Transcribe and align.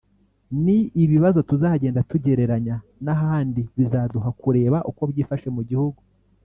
ni 0.63 0.77
ibibazo 1.03 1.39
tuzagenda 1.49 2.05
tugereranya 2.09 2.75
n’ahandi 3.05 3.61
bizaduha 3.77 4.29
kureba 4.41 4.77
uko 4.89 5.01
byifashe 5.11 5.47
mu 5.57 5.61
gihugu 5.71 5.99